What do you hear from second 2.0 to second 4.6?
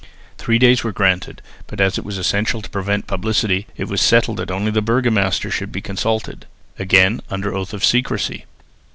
was essential to prevent publicity, it was settled that